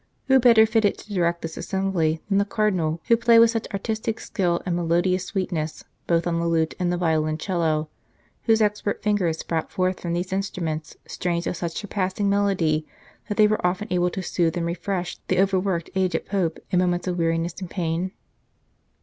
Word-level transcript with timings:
Who 0.29 0.39
better 0.39 0.65
fitted 0.65 0.97
to 0.97 1.13
direct 1.13 1.43
this 1.43 1.57
assembly 1.57 2.23
than 2.27 2.39
the 2.39 2.43
Cardinal, 2.43 2.99
who 3.07 3.15
played 3.15 3.37
with 3.37 3.51
such 3.51 3.67
artistic 3.71 4.19
skill 4.19 4.59
and 4.65 4.75
melodious 4.75 5.25
sweetness 5.25 5.83
both 6.07 6.25
on 6.25 6.39
the 6.39 6.47
lute 6.47 6.73
and 6.79 6.91
the 6.91 6.97
violoncello, 6.97 7.87
whose 8.45 8.63
expert 8.63 9.03
fingers 9.03 9.43
brought 9.43 9.69
forth 9.69 9.97
34 9.97 9.97
The 9.99 9.99
Church 9.99 9.99
of 9.99 10.01
Peace 10.01 10.01
from 10.01 10.13
these 10.15 10.37
instruments 10.47 10.97
strains 11.05 11.45
of 11.45 11.55
such 11.57 11.73
surpassing 11.77 12.29
melody 12.31 12.87
that 13.29 13.37
they 13.37 13.45
were 13.45 13.63
often 13.63 13.89
able 13.91 14.09
to 14.09 14.23
soothe 14.23 14.57
and 14.57 14.65
refresh 14.65 15.19
the 15.27 15.39
overworked 15.39 15.91
aged 15.93 16.25
Pope 16.25 16.57
in 16.71 16.79
moments 16.79 17.05
of 17.05 17.19
weariness 17.19 17.53
and 17.59 17.69
pain 17.69 18.11